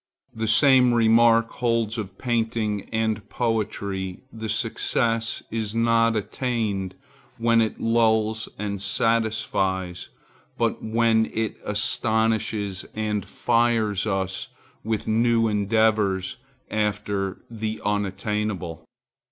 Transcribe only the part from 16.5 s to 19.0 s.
after the unattainable.